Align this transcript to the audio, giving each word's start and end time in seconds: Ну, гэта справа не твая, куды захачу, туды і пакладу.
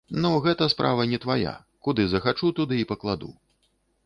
Ну, 0.21 0.29
гэта 0.45 0.67
справа 0.73 1.05
не 1.11 1.19
твая, 1.25 1.53
куды 1.89 2.07
захачу, 2.15 2.51
туды 2.63 2.81
і 2.83 2.89
пакладу. 2.95 3.31